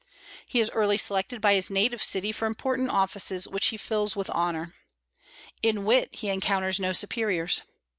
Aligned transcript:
He 0.47 0.59
is 0.59 0.71
early 0.71 0.97
selected 0.97 1.41
by 1.41 1.53
his 1.53 1.69
native 1.69 2.01
city 2.01 2.31
for 2.31 2.47
important 2.47 2.89
offices, 2.89 3.47
which 3.47 3.67
he 3.67 3.77
fills 3.77 4.15
with 4.15 4.31
honor. 4.31 4.73
In 5.61 5.85
wit 5.85 6.09
he 6.11 6.29
encounters 6.29 6.79
no 6.79 6.91
superiors. 6.91 7.61